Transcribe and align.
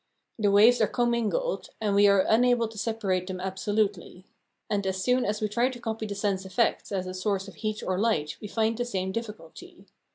The 0.39 0.49
waves 0.49 0.81
are 0.81 0.87
commingled, 0.87 1.69
and 1.79 1.93
we 1.93 2.07
are 2.07 2.25
unable 2.27 2.67
to 2.67 2.77
separate 2.79 3.27
them 3.27 3.39
absolutely. 3.39 4.25
And 4.67 4.87
as 4.87 4.99
soon 5.03 5.25
as 5.25 5.41
we 5.41 5.47
try 5.47 5.69
to 5.69 5.79
copy 5.79 6.07
the 6.07 6.15
sun's 6.15 6.43
effects 6.43 6.91
as 6.91 7.05
a 7.05 7.13
source 7.13 7.47
of 7.47 7.53
heat 7.53 7.83
or 7.83 7.99
light 7.99 8.35
we 8.41 8.47
find 8.47 8.75
the 8.79 8.83
same 8.85 9.11
difficulty. 9.11 9.85